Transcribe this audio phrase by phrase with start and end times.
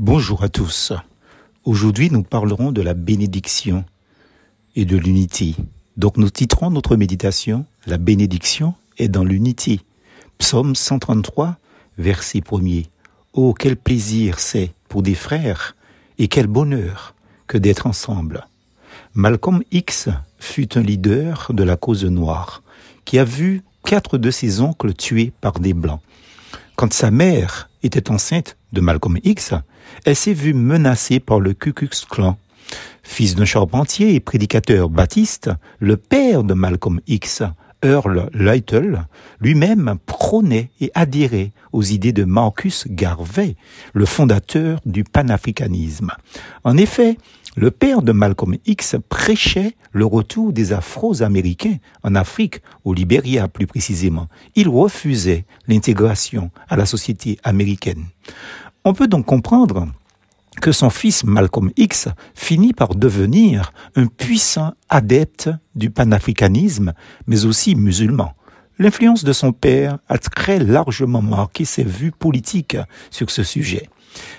[0.00, 0.92] Bonjour à tous.
[1.64, 3.84] Aujourd'hui, nous parlerons de la bénédiction
[4.76, 5.56] et de l'unité.
[5.96, 9.80] Donc, nous titrons notre méditation La bénédiction est dans l'unité.
[10.38, 11.56] Psaume 133,
[11.98, 12.86] verset 1er.
[13.32, 15.74] Oh, quel plaisir c'est pour des frères
[16.18, 17.16] et quel bonheur
[17.48, 18.46] que d'être ensemble.
[19.14, 22.62] Malcolm X fut un leader de la cause noire
[23.04, 26.00] qui a vu quatre de ses oncles tués par des blancs.
[26.76, 29.54] Quand sa mère était enceinte de Malcolm X,
[30.04, 32.36] elle s'est vue menacée par le Ku Klux Klan.
[33.02, 37.42] Fils d'un charpentier et prédicateur baptiste, le père de Malcolm X,
[37.82, 39.06] Earl Lytle,
[39.40, 43.56] lui-même prônait et adhérait aux idées de Marcus Garvey,
[43.94, 46.10] le fondateur du panafricanisme.
[46.64, 47.16] En effet,
[47.56, 53.66] le père de Malcolm X prêchait le retour des Afro-Américains en Afrique, au Libéria plus
[53.66, 54.28] précisément.
[54.54, 58.04] Il refusait l'intégration à la société américaine.
[58.84, 59.88] On peut donc comprendre
[60.60, 66.92] que son fils Malcolm X finit par devenir un puissant adepte du panafricanisme,
[67.26, 68.32] mais aussi musulman.
[68.78, 72.76] L'influence de son père a très largement marqué ses vues politiques
[73.10, 73.88] sur ce sujet.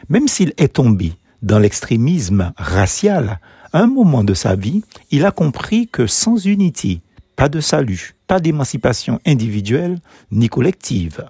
[0.07, 3.39] Même s'il est tombé dans l'extrémisme racial,
[3.71, 7.01] à un moment de sa vie, il a compris que sans unité,
[7.39, 11.23] pas de salut, pas d'émancipation individuelle ni collective.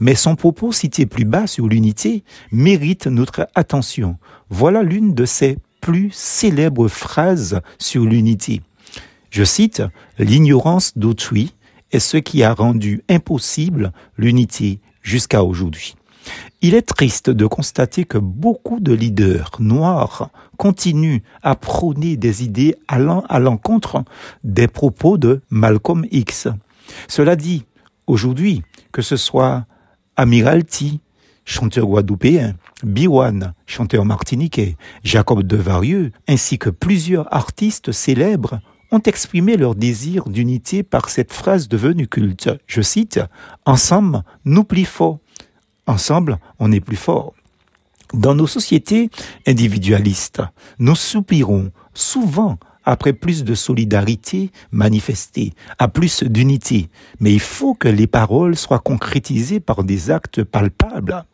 [0.00, 4.16] Mais son propos cité plus bas sur l'unité mérite notre attention.
[4.48, 8.62] Voilà l'une de ses plus célèbres phrases sur l'unité.
[9.28, 9.82] Je cite,
[10.18, 11.52] L'ignorance d'autrui
[11.92, 15.94] est ce qui a rendu impossible l'unité jusqu'à aujourd'hui.
[16.62, 22.76] Il est triste de constater que beaucoup de leaders noirs continuent à prôner des idées
[22.86, 24.04] allant à l'encontre
[24.44, 26.48] des propos de Malcolm X.
[27.08, 27.64] Cela dit,
[28.06, 29.64] aujourd'hui, que ce soit
[30.16, 31.00] Amiralty,
[31.44, 38.60] chanteur guadeloupéen, Biwan, chanteur martiniquais, Jacob Devarieux, ainsi que plusieurs artistes célèbres
[38.92, 42.50] ont exprimé leur désir d'unité par cette phrase devenue culte.
[42.66, 43.20] Je cite,
[43.64, 45.20] Ensemble, nous plus forts.
[45.90, 47.34] Ensemble, on est plus fort.
[48.14, 49.10] Dans nos sociétés
[49.44, 50.40] individualistes,
[50.78, 56.90] nous soupirons souvent après plus de solidarité manifestée, à plus d'unité.
[57.18, 61.24] Mais il faut que les paroles soient concrétisées par des actes palpables.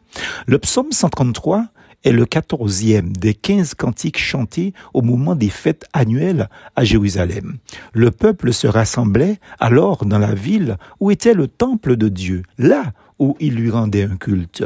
[0.47, 1.67] Le psaume 133
[2.05, 7.59] est le quatorzième des quinze cantiques chantés au moment des fêtes annuelles à Jérusalem.
[7.93, 12.95] Le peuple se rassemblait alors dans la ville où était le temple de Dieu, là
[13.19, 14.65] où il lui rendait un culte.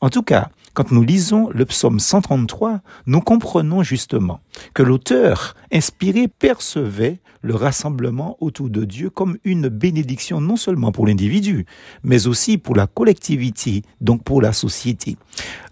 [0.00, 4.40] En tout cas, quand nous lisons le psaume 133, nous comprenons justement
[4.72, 11.06] que l'auteur inspiré percevait le rassemblement autour de Dieu comme une bénédiction non seulement pour
[11.06, 11.66] l'individu,
[12.02, 15.16] mais aussi pour la collectivité, donc pour la société.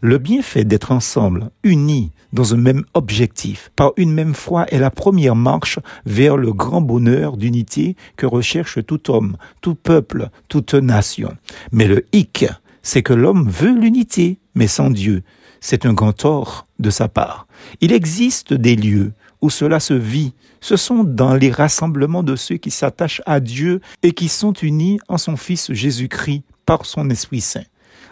[0.00, 4.90] Le bienfait d'être ensemble, unis dans un même objectif, par une même foi, est la
[4.90, 11.34] première marche vers le grand bonheur d'unité que recherche tout homme, tout peuple, toute nation.
[11.72, 12.46] Mais le hic,
[12.82, 15.22] c'est que l'homme veut l'unité, mais sans Dieu.
[15.60, 17.46] C'est un grand tort de sa part.
[17.80, 20.32] Il existe des lieux où cela se vit.
[20.60, 24.98] Ce sont dans les rassemblements de ceux qui s'attachent à Dieu et qui sont unis
[25.08, 27.64] en son Fils Jésus-Christ par son Esprit Saint.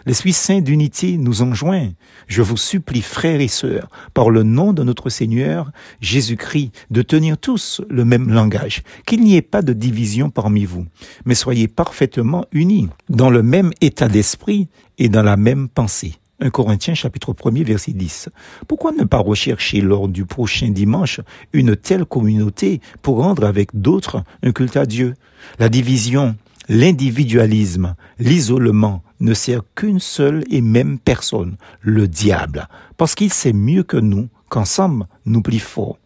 [0.07, 1.89] L'Esprit Saint d'unité nous enjoint.
[2.27, 7.37] Je vous supplie, frères et sœurs, par le nom de notre Seigneur Jésus-Christ, de tenir
[7.37, 10.85] tous le même langage, qu'il n'y ait pas de division parmi vous,
[11.25, 16.13] mais soyez parfaitement unis, dans le même état d'esprit et dans la même pensée.
[16.39, 18.29] 1 Corinthiens chapitre 1 verset 10.
[18.67, 21.19] Pourquoi ne pas rechercher lors du prochain dimanche
[21.51, 25.15] une telle communauté pour rendre avec d'autres un culte à Dieu?
[25.57, 26.35] La division,
[26.69, 33.83] l'individualisme, l'isolement ne sert qu'une seule et même personne, le diable, parce qu'il sait mieux
[33.83, 35.97] que nous qu'ensemble nous plus forts.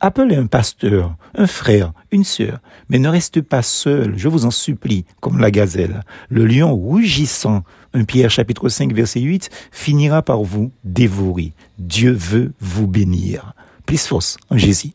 [0.00, 4.52] Appelez un pasteur, un frère, une sœur, mais ne restez pas seul, je vous en
[4.52, 6.04] supplie, comme la gazelle.
[6.28, 7.64] Le lion rugissant,
[7.94, 11.52] 1 Pierre chapitre 5 verset 8, finira par vous dévorer.
[11.78, 13.54] Dieu veut vous bénir.
[13.86, 14.92] Plus force en Jésus.